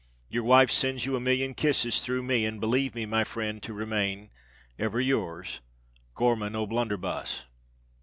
[0.31, 3.71] Your wife sends you a million kisses through me; and believe me, my frind, to
[3.71, 4.31] remain
[4.79, 5.59] "Ever yours,
[6.15, 7.43] "GORMAN O'BLUNDERBUSS."